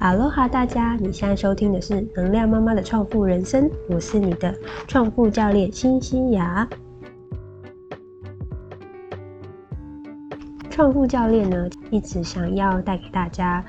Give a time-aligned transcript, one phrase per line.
[0.00, 4.54] 哈喽哈，大家，你现在收听的是能量妈妈的创富人生，我是你的
[4.86, 6.68] 创富教练辛西雅。
[10.70, 13.64] 创富教练呢，一直想要带给大家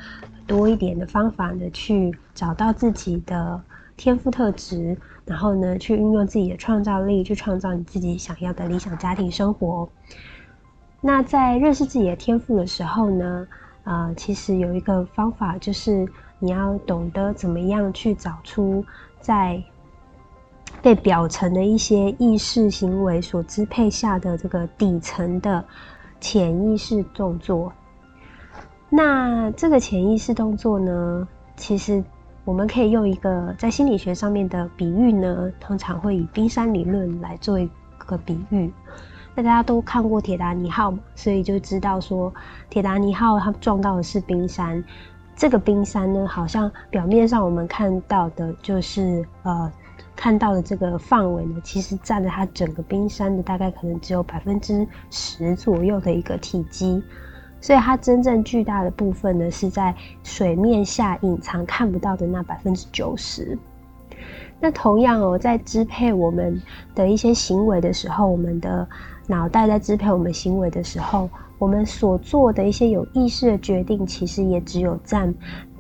[0.45, 3.59] 多一点的方法呢，去找到自己的
[3.97, 9.89] 天赋特质，然后呢，去运用自己的创造力，去创造你自己想要的理想家庭生活。
[11.01, 13.47] 那在认识自己的天赋的时候呢？
[13.89, 16.07] 啊，其实有一个方法，就是
[16.37, 18.85] 你要懂得怎么样去找出
[19.19, 19.59] 在
[20.79, 25.65] 被表层的一些意识行为所支配下的这个底层的
[26.19, 27.73] 潜意识动作。
[28.91, 32.03] 那这个潜意识动作呢，其实
[32.45, 38.71] 我们可以用一个在心理学上面的比喻呢，通常会以冰山理论来做一个比喻。
[39.41, 42.33] 大家都看过铁达尼号嘛，所以就知道说
[42.69, 44.83] 铁达尼号它撞到的是冰山。
[45.35, 49.71] 这个冰山呢，好像表面上我们看到的就是呃
[50.15, 57.01] 看到的这个范围呢，其实占了它整个冰山的大概可能只有百分之十左右的一个体积。
[57.61, 63.57] 所以它真正巨大的部分呢，是在水面下隐藏看不到的那百分之九十。
[64.61, 66.61] 那同样哦，在支配我们
[66.93, 68.85] 的一些行为的时候，我们的
[69.29, 75.31] 脑袋在支配我们行为的时候，我们所做的一些有意识的决定，其实也只有占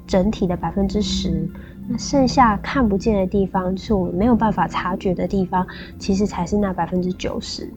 [0.05, 1.49] 整体的百分之十。
[1.87, 5.65] 那剩下看不见的地方，就是我们没有办法察觉的地方，
[5.97, 7.67] 其实才是那百分之九十。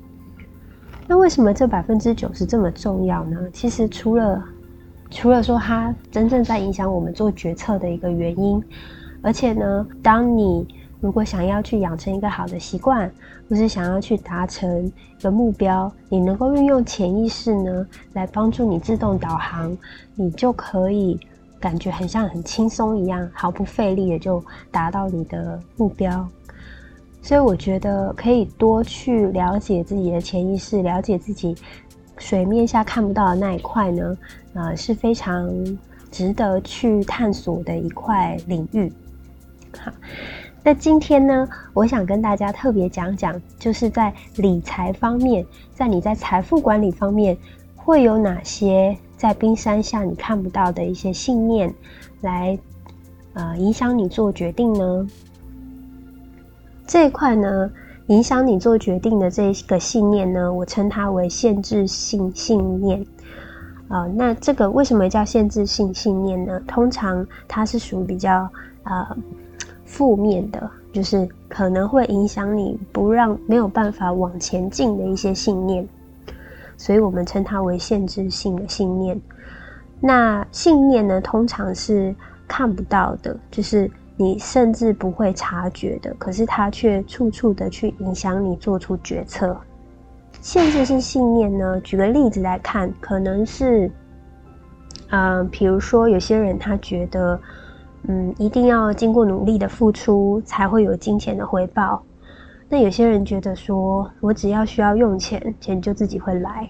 [1.08, 3.38] 那为什么这百分之九十这么重要呢？
[3.50, 4.44] 其实除了
[5.10, 8.62] 除了说它真正在影响我们做决策的一个原因，
[9.22, 10.68] 而且呢，当你
[11.02, 13.10] 如果想要去养成一个好的习惯，
[13.50, 19.76] 或是想要去达成一个目标，你能够运用潜意识呢，来帮助你自动导航，
[20.14, 21.18] 你就可以
[21.58, 26.24] 感觉很像很轻松一样，毫不费力的就达到你的目标。
[27.20, 31.56] 所以我觉得可以多去了解自己的潜意识，了解自己
[32.16, 34.16] 水面下看不到的那一块呢，
[34.54, 35.52] 呃，是非常
[36.12, 38.92] 值得去探索的一块领域。
[39.76, 39.90] 好。
[40.64, 47.36] 那今天呢，我想跟大家特别讲讲，就是在理财方面，在你在财富管理方面，
[47.74, 51.74] 会有哪些在冰山下你看不到的一些信念，
[52.20, 52.56] 来
[53.32, 55.04] 呃影响你做决定呢？
[56.86, 57.68] 这一块呢，
[58.06, 63.04] 影响你做决定的这个信念呢，我称它为限制性信念。
[63.88, 66.60] 啊，那这个为什么叫限制性信念呢？
[66.68, 68.48] 通常它是属于比较
[68.84, 69.16] 呃。
[69.92, 75.86] 负面的，就是可能会影响你不让没有办法往前进的一些信念，
[76.78, 79.20] 所以我们称它为限制性的信念。
[80.00, 82.14] 那信念呢，通常是
[82.48, 89.54] 看不到的，就是你甚至不会察觉的，可是它却处处的去影响你做出决策。
[90.40, 93.92] 限制性信念呢，举个例子来看，可能是，
[95.10, 97.38] 嗯，比如说有些人他觉得。
[98.08, 102.02] 嗯，一定要经过努力的付出，才会有金钱的回报。
[102.68, 106.68] 那有些人觉得说，我只要需要用钱，钱就自己会来。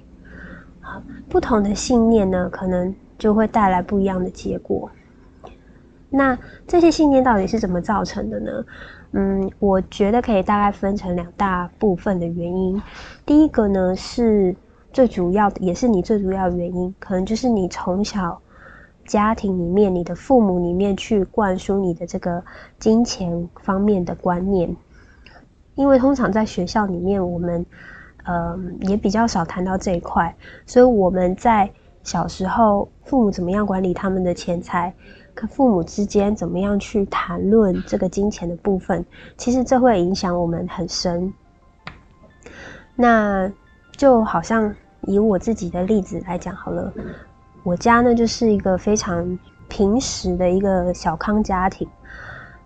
[1.30, 4.90] 不同的信念呢，可能就会带来不一样的结果。
[6.10, 8.64] 那这些信念到底是怎么造成的呢？
[9.12, 12.82] 嗯，我觉得可以大概分成两大部分的原因。
[13.24, 14.54] 第一个呢，是
[14.92, 18.38] 最主要的，也是你最主要的原因，可能就是你从小。
[19.06, 22.42] 家庭里面，你的父母里面去灌输你的这个
[22.78, 24.76] 金钱方面的观念，
[25.74, 27.64] 因为通常在学校里面，我们
[28.24, 30.34] 呃也比较少谈到这一块，
[30.66, 31.70] 所以我们在
[32.02, 34.94] 小时候，父母怎么样管理他们的钱财，
[35.34, 39.04] 跟父母之间怎么样去谈论这个金钱的部分，
[39.36, 41.32] 其实这会影响我们很深。
[42.94, 43.50] 那
[43.96, 46.92] 就好像以我自己的例子来讲好了。
[47.64, 51.88] 我家呢就是一个非常平实的一个小康家庭，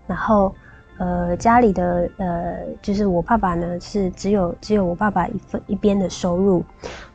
[0.06, 0.54] 然后
[0.98, 6.64] 呃家里的呃就是我爸爸呢是只有只有我爸爸一份一边的收入，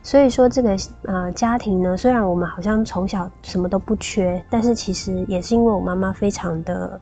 [0.02, 7.00] 所以说这个呃家庭呢虽然我们好像从小什么都不缺，但是其实也是因为我妈妈非常的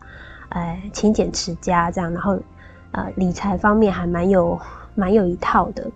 [0.48, 2.38] 呃勤俭持家这样，然后
[2.92, 4.58] 呃理财方面还蛮有
[4.94, 5.86] 蛮有一套的，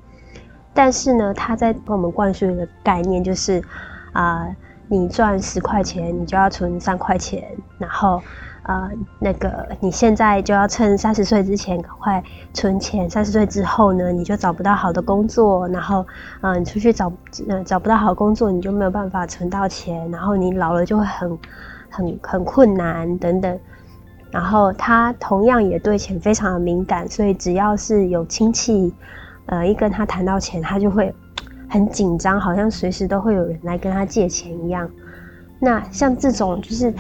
[0.75, 3.65] 但是呢他在跟我们灌输一个概念就是
[4.13, 4.47] 啊。
[4.89, 7.43] 你赚十块钱，你就要存三块钱，
[7.79, 8.23] 然后，
[8.65, 12.23] 呃，那个你现在就要趁三十岁之前赶快
[12.53, 16.07] 存钱，三十岁之后呢，你就找不到好的工作，然后，
[16.43, 17.13] 嗯，你出去找，
[17.49, 21.39] 呃，找不到好工作，你就没有办法存到钱，然后你老了就会很，
[21.91, 23.59] 很很困难等等。
[24.31, 28.93] 然后他同样也对钱非常的敏感，所以只要是有亲戚，
[29.47, 31.15] 呃，一跟他谈到钱，他就会
[31.69, 34.89] 很紧张，好像随时都会有人来跟他借钱一样。
[35.59, 36.93] 那像这种就是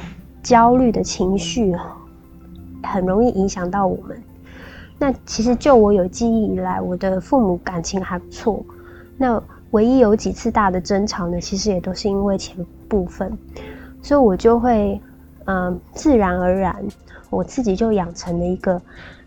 [0.42, 1.74] 焦虑的情绪，
[2.82, 4.20] 很容易影响到我们。
[4.98, 8.64] 那其实就我有记忆以来，我的父母感情还不错。
[9.16, 12.56] 那唯一有几次大的争吵呢，其实也都是因为钱
[12.88, 13.36] 部分，
[14.00, 15.00] 所以我就会
[15.46, 16.76] 嗯，自然而然。
[17.30, 18.80] 我自己就养成了一个，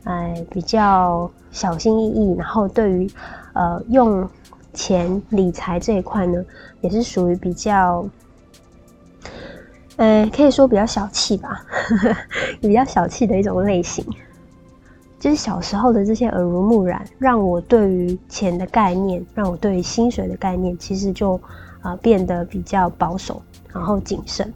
[0.05, 3.09] 哎，比较小心翼翼，然后对于
[3.51, 4.27] 呃用
[4.77, 6.45] 钱理财这一块呢，
[6.81, 8.07] 也是属于比较，
[9.95, 11.65] 呃，可以说比较小气吧，
[12.61, 14.05] 比较小气的一种类型。
[15.19, 21.41] 就是小时候的这些耳濡目染，让我对于钱的概念，让我对于薪水的概念，其实就
[21.81, 23.41] 啊变得比较保守，
[23.73, 24.53] 然后谨慎。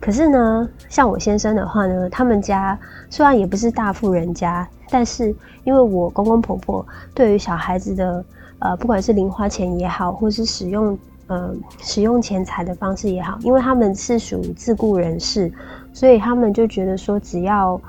[0.00, 2.76] 可是呢，像我先生的话呢，他们家
[3.08, 5.32] 虽然也不是大富人家，但是
[5.62, 6.84] 因为我公公婆婆
[7.14, 8.24] 对于小孩子的
[8.60, 10.96] 呃，不管是零花钱也好，或是使用
[11.26, 15.52] 呃使用钱财的方式也好，因为他们是属于自雇人士，
[15.92, 17.80] 所以他们就觉得说，只要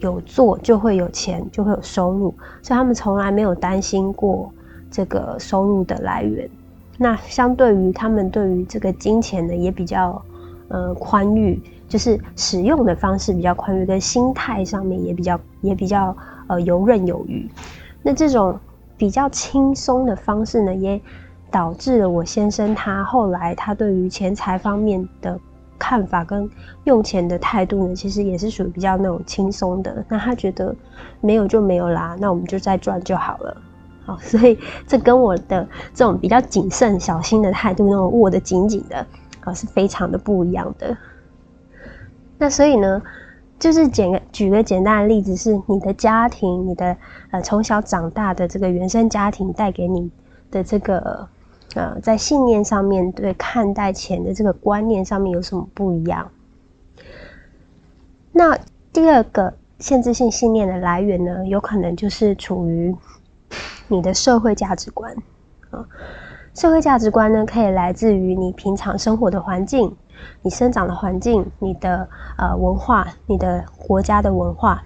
[0.00, 4.50] 有做就会有钱，就会有收入，所以他们从来没有担心过
[4.90, 6.48] 这个收入的来源。
[6.96, 10.22] 那相对于他们对于这个金钱呢，也比较。
[10.68, 16.12] 呃，宽裕就是使用的方式比较宽裕，跟心态上面也比较也比较
[16.48, 17.48] 呃游刃有余。
[18.02, 18.58] 那这种
[18.96, 21.00] 比较轻松的方式呢，也
[21.50, 25.38] 导致了我先生他后来他对于钱财方面的
[25.78, 26.48] 看法跟
[26.84, 30.04] 用钱的态度呢，其实也是属于比较那种轻松的。
[30.08, 30.74] 那他觉得
[31.20, 33.56] 没有就没有啦，那我们就再赚就好了。
[34.04, 39.06] 好，所以这跟我的这种比较谨慎小心的态度，那种握得紧紧的。
[39.40, 40.96] 啊，是非常的不一样的。
[42.36, 43.00] 那所以呢，
[43.58, 46.96] 就是简个举个简单的例子，是你的家庭，你的
[47.30, 50.10] 呃从小长大的这个原生家庭带给你
[50.50, 51.26] 的这个
[51.74, 56.30] 呃在信念上面对看待钱的这个观念上面有什么不一样？
[58.32, 58.58] 那
[58.92, 62.94] 第二个限制性信念的来源呢，有可能就是处于
[63.88, 65.14] 你的社会价值观
[65.70, 65.86] 啊。
[66.54, 69.94] 社会价值观呢，可以来自于你平常生活的环境、
[70.42, 74.82] 你生长的环境、你的呃文化、你的国家的文化。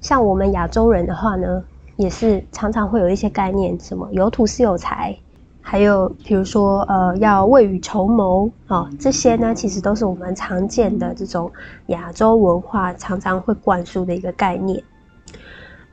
[0.00, 1.62] 像我们亚洲人的话呢，
[1.96, 5.16] 也是常常会有一些概念，什么有土是有财，
[5.60, 11.50] 还有比如说呃要未雨绸缪啊，这些呢其实都是我们常见的这种
[11.86, 14.82] 亚洲文化常常会灌输的一个概念。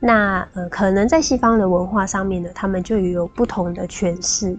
[0.00, 4.58] 那呃可能在西方的文化上面呢，他们就有不同的诠释。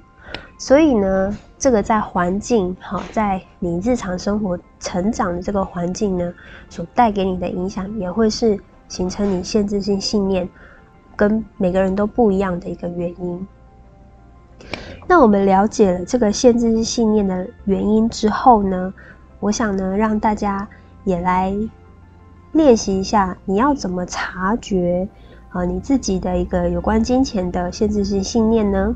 [0.57, 6.33] 所以呢，这个在环境好，在你日常生活成长的这个环境呢，
[6.71, 10.49] 所带给你的影响，也会是形成你限制性信念
[11.15, 13.47] 跟每个人都不一样的一个原因。
[15.07, 18.91] 那我们了解了这个限制性信念的原因之后呢，
[19.39, 20.67] 我想呢，让大家
[21.03, 21.55] 也来
[22.53, 25.07] 练习一下，你要怎么察觉
[25.49, 28.95] 啊你自己的一个有关金钱的限制性信念呢？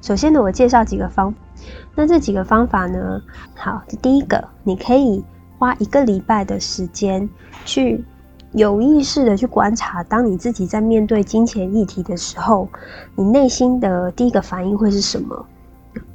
[0.00, 1.32] 首先呢，我介绍几个方，
[1.94, 3.20] 那这几个方法呢，
[3.54, 5.22] 好，第一个，你可以
[5.58, 7.28] 花一个礼拜的时间，
[7.66, 8.02] 去
[8.52, 12.66] 有意识的去观察，当你自己在面对金钱议题的时候，
[13.14, 15.46] 你内心的第一个反应会是什么？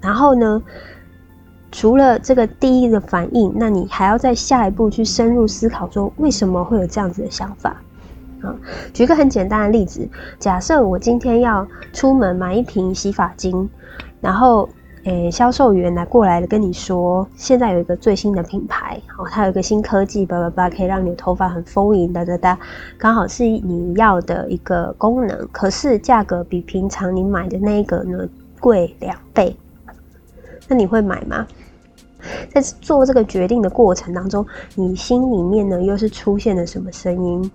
[0.02, 0.62] 然后呢，
[1.72, 7.76] 除了这个第一个反应，那你还要在下一步去深入思考，说为什么会有这样子的想法？
[8.42, 8.56] 啊
[8.94, 10.08] 举个很简单的例子，
[10.40, 13.70] 假设我今天要出门买一瓶洗发精，
[14.22, 14.68] 然后
[15.06, 22.58] 诶，销售员来过来跟你说，现在有一个最新的品牌，哦，它有一个新科技，叭叭叭，可以让你的头发很丰盈，哒哒哒，
[22.98, 28.28] 刚好是你要的一个功能，可是价格比平常你买的那个呢
[28.60, 29.56] 贵两倍，
[30.68, 31.46] 那你会买吗？
[32.50, 37.52] 在做这个决定的过程当中，你心里面呢又是出现了什么声音？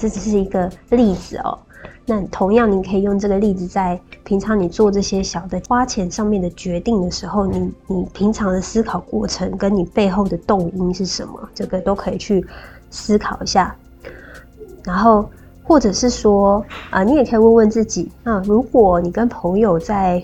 [0.00, 1.58] 这只是一个例子哦，
[2.06, 12.46] 那同样你可以用这个例子，在平常你做这些小的花钱上面的决定的时候，你你平常的思考过程跟你背后的动因是什么，这个都可以去
[12.90, 13.76] 思考一下。
[14.82, 15.28] 然后
[15.62, 20.22] 或者是说啊，你也可以问问自己，那如果你跟朋友在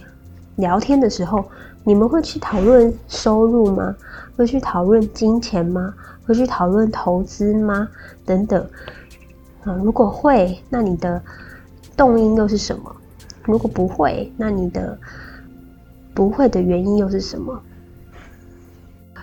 [0.57, 1.45] 聊天的时候，
[1.85, 3.95] 你们会去讨论收入吗？
[4.37, 5.93] 会去讨论金钱吗？
[6.27, 7.87] 会去讨论投资吗？
[8.25, 8.67] 等等。
[9.67, 11.21] 啊，如果会，那你的
[11.97, 12.97] 动因又是什么？
[13.45, 14.99] 如果不会，那你的
[16.15, 17.61] 不会的原因又是什么？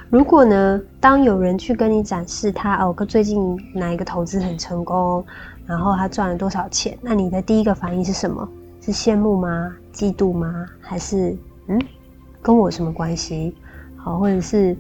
[0.10, 5.26] 如果呢，当有人去跟你展示他哦，最近哪一个投资很成功，
[5.66, 8.48] 然后他赚了多少钱，那你的第一个反应是什么？
[8.82, 9.74] 是羡慕吗？
[9.94, 10.66] 嫉妒吗？
[10.82, 11.36] 还是
[11.68, 11.80] 嗯，
[12.42, 13.56] 跟我什么关系？
[13.96, 14.76] 好，或者是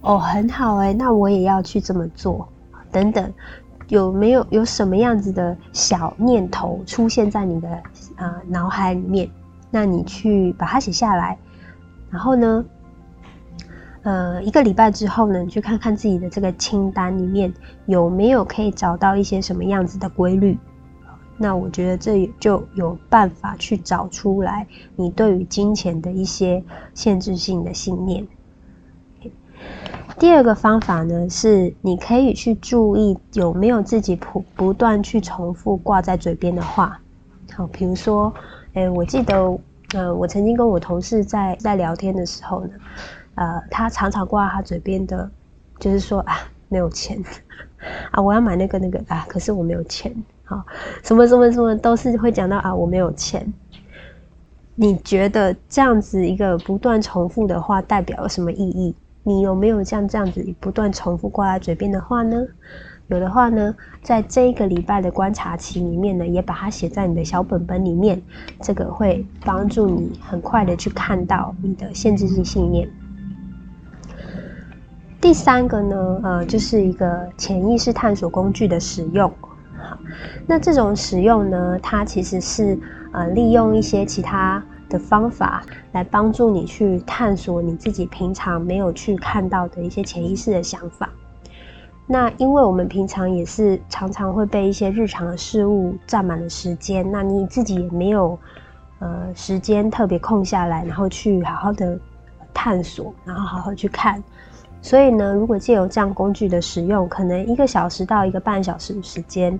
[0.00, 2.48] 哦，很好哎，那我也要去这么做，
[2.90, 3.32] 等等，
[3.88, 7.68] 有没有有什么样子的小念头出现在你的
[8.16, 9.30] 啊脑海里面？
[9.70, 11.36] 那你去把它写下来，
[12.08, 12.64] 然后呢，
[14.02, 17.52] 呃，一个礼拜之后呢，你去看看自己的这个清单里面
[17.86, 20.56] 有没有可以找到一些什么样子的规律。
[21.36, 24.64] 那我觉得这就有办法去找出来
[24.94, 26.62] 你对于金钱的一些
[26.94, 28.24] 限制性的信念。
[30.18, 36.98] 第二个方法呢，是你可以去注意有没有自己不不断去重复挂在嘴边的话。
[37.52, 38.32] 好，比如说，
[38.74, 39.58] 哎，我记得，
[39.92, 42.70] 呃，我曾经跟我同事在在聊天的时候呢，
[43.34, 45.28] 呃，他常常挂在他嘴边的，
[45.78, 47.22] 就是说啊，没有钱
[48.12, 50.14] 啊，我要买那个那个啊，可是我没有钱。
[50.44, 50.64] 好，
[51.02, 53.52] 什么什么什么都是会讲到啊，我没有钱。
[54.76, 58.94] 你觉得这样子一个不断重复的话代表了什么意义？
[59.24, 62.46] 你有没有像这样子不断重复挂在嘴边的话呢？
[63.08, 68.20] 有的话呢，在这一个礼拜的观察期里面呢，也把它写在你的小本本里面，
[68.62, 72.88] 这个会帮助你很快的去看到你的限制性信念。
[75.20, 79.30] 第三个呢，呃，就是一个潜意识探索工具的使用。
[79.76, 79.98] 好，
[80.46, 82.78] 那这种使用呢，它其实是
[83.12, 84.64] 呃利用一些其他
[84.94, 91.10] 的方法来帮助你去探索你自己平常没有去看到的一些潜意识的想法。
[92.06, 98.38] 那因为我们平常也是常常会被一些日常的事物占满了时间，那你自己也没有
[99.00, 101.98] 呃时间特别空下来，然后去好好的
[102.52, 104.22] 探索，然后好好去看。
[104.82, 109.58] 所以呢，如果借由这样工具的使用，可能一个小时到一个半小时的时间，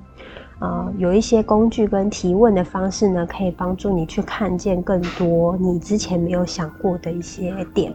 [0.61, 7.93] 呃，有一些工具跟提问的方式呢，可以帮助你去看见更多你之前没有想过的一些点。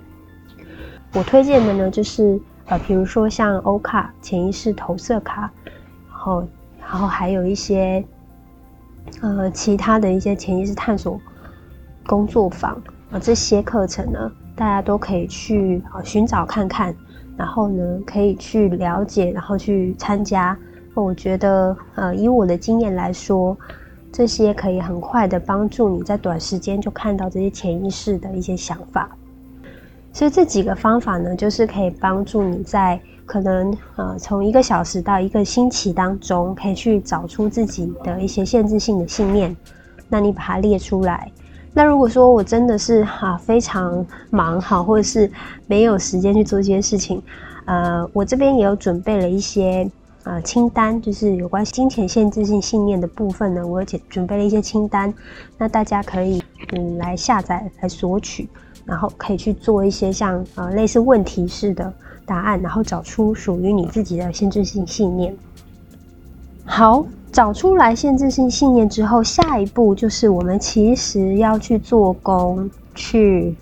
[1.14, 5.52] 我推荐的呢，就是呃，比如说像欧卡潜意识投射卡，
[6.10, 6.48] 然后，
[6.80, 8.04] 然后还有一些
[9.22, 11.20] 呃其他的一些潜意识探索
[12.06, 12.72] 工作坊
[13.10, 16.96] 啊，这些课程呢，大家都可以去啊寻找看看。
[17.38, 20.56] 然后呢，可以去了解，然后去参加。
[21.00, 23.58] 我觉得，呃，以我的经验来说，
[24.12, 29.10] 这些可以很快的帮助你在短时间就看到这些潜意识的一些想法。
[30.12, 39.56] 所以这几个方法呢，就是可以帮助你在可能呃从一个小时到一个星期当中，可以去找出自己的一些限制性的信念。
[40.10, 41.32] 那你把它列出来。
[41.72, 45.32] 那如果说我真的是哈非常忙哈，或者是
[45.68, 47.22] 没有时间去做这件事情，
[47.66, 49.88] 呃，我这边也有准备了一些
[50.24, 55.14] 呃清单，就是有关金钱限制性信念的部分呢，我也准备了一些清单，
[55.58, 58.48] 那大家可以嗯来下载来索取，
[58.86, 61.94] 然后可以去做一些像呃类似问题式的
[62.26, 65.36] 答案，然后找出属于你自己的限制性信念。
[66.66, 67.06] 好。
[67.32, 73.56] 找出来限制性信念之后，下一步就是我们其实要去做工，去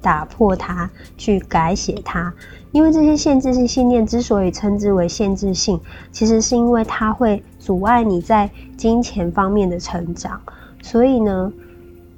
[0.00, 2.34] 打破它，去改写它。
[2.72, 5.78] 因为这些限制性信念之所以称之为限制性，
[6.10, 10.40] 其实是因为它会阻碍你在金钱方面的成长。
[10.82, 11.52] 所以呢，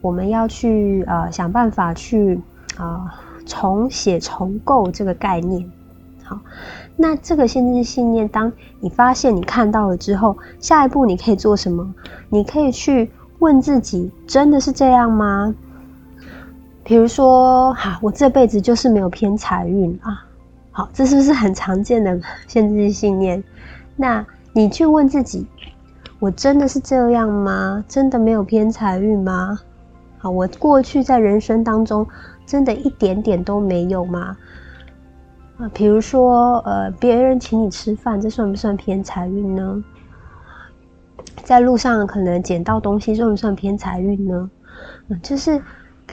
[0.01, 2.41] 我们要去呃想办法去
[2.79, 3.13] 啊
[3.45, 5.71] 重写重构这个概念。
[6.23, 6.39] 好。
[6.97, 11.93] 那这个限制性信念，当你发现你看到了之后，下一步你可以做什么？
[12.29, 15.53] 你可以去问自己：真的是这样吗？
[16.85, 20.25] 比如说，哈，我这辈子就是没有偏财运啊。
[20.77, 23.45] 好，这是不是很常见的 限制性信念？
[23.95, 25.47] 那你去问自己：
[26.19, 27.85] 我真的是这样吗？
[27.87, 29.57] 真的没有偏财运吗？
[30.19, 32.05] 好，我过去在人生当中，
[32.45, 34.37] 真的一点点都没有吗？
[35.59, 39.85] 啊，比如说，呃，别人请你吃饭，这算不算偏财运呢？
[41.45, 44.51] 在路上可能捡到东西，算不算偏财运呢？
[45.07, 45.63] 嗯，就是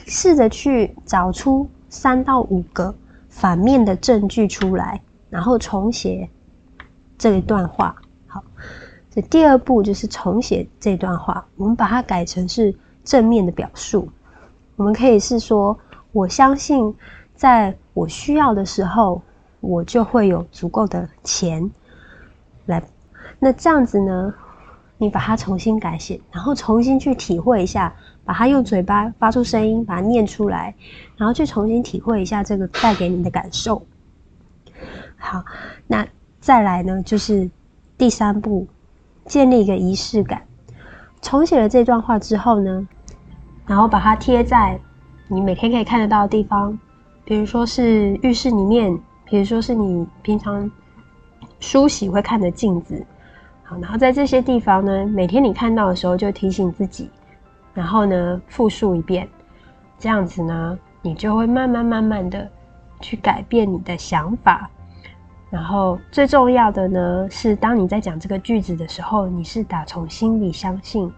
[0.06, 2.94] 试着去找出三到五个
[3.32, 6.28] 反面的证据出来，然后重写
[7.16, 7.96] 这一段话。
[8.26, 8.44] 好，
[9.10, 12.72] 这第二步就是重写这段话，我们把它改成是
[13.02, 14.08] 正面的表述。
[14.76, 15.76] 我们可以是说，
[16.12, 16.94] 我相信
[17.34, 19.20] 在我需要的时候。
[19.62, 21.70] 我就会有足够的钱
[22.66, 22.82] 来，
[23.38, 24.34] 那这样子呢？
[24.98, 27.94] 你把它重新改写，然后重新去体会一下，
[28.24, 30.74] 把它用嘴巴发出声音，把它念出来，
[31.16, 33.84] 然后去重新体会一下这个带给你的感受。
[35.16, 35.44] 好，
[35.86, 36.06] 那
[36.40, 37.50] 再来呢，就是
[37.96, 38.66] 第三步，
[39.24, 40.42] 建立一个仪式感。
[41.20, 42.88] 重写了这段话之后呢，
[43.66, 44.78] 然后把它贴在
[45.28, 46.76] 你每天可以看得到的地方，
[47.24, 50.68] 比如说是浴室里面，比如说是你平常
[51.60, 53.06] 梳洗会看的镜子。
[53.62, 57.08] 好，然后在这些地方呢，每天你看到的时候就提醒自己，
[57.74, 59.28] 然后呢复述一遍，
[59.98, 62.50] 这样子呢，你就会慢慢慢慢的
[63.00, 64.68] 去改变你的想法。
[65.50, 71.12] 然后最重要的呢，是当你在讲这个句子的时候，你是打从心里相信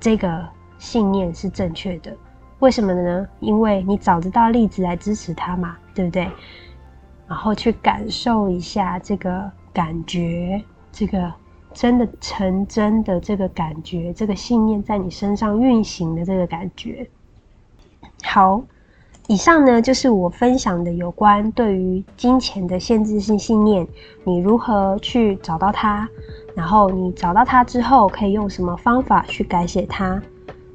[0.00, 0.44] 这个
[0.78, 2.12] 信念是正确的。
[2.58, 3.26] 为什么呢？
[3.38, 6.28] 因为你找得到例子来支持它嘛，对不对？
[7.28, 11.32] 然后去感受一下这个感觉，这个
[11.72, 17.08] 真的成真的这个感觉，这个信念在你身上运行的这个感觉。
[18.22, 18.62] 好。
[19.30, 23.86] 以上呢，就是我分享的有关对于金钱的限制性信念，
[24.24, 26.08] 你如何去找到它，
[26.54, 30.22] 然后你找到它之后，可以用什么方法去改写它。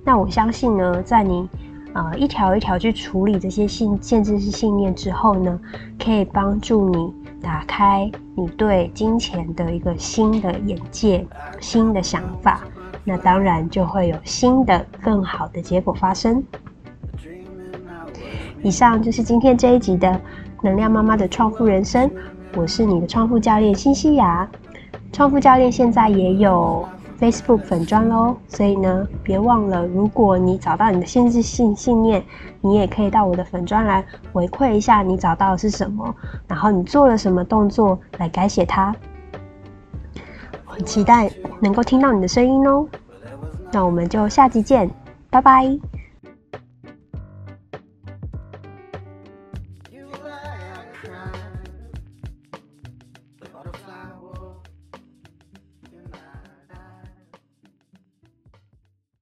[0.03, 1.49] 那我相信呢，在你
[1.93, 5.59] 呃一条一条去处理这些信限制性信念之后呢，
[5.97, 7.11] 可以帮助你
[7.43, 11.23] 打开你对金钱的一个新的眼界、
[11.59, 12.61] 新的想法。
[13.03, 16.41] 那当然就会有新的、更好的结果发生。
[18.63, 20.19] 以上就是今天这一集的
[20.61, 22.09] 能量妈妈的创富人生，
[22.55, 24.49] 我是你的创富教练新西雅。
[25.11, 26.87] 创富教练现在也有
[27.19, 32.23] Facebook 粉砖喽，所以呢，别忘了，如果你找到你的限制性信念，
[32.59, 34.03] 你也可以到我的粉砖来
[34.33, 36.13] 回馈一下你找到的是什么，
[36.47, 38.93] 然后你做了什么动作来改写它。
[40.65, 41.29] 很期待
[41.61, 42.85] 能够听到你的声音哦，
[43.71, 44.89] 那我们就下集见，
[45.29, 45.92] 拜拜。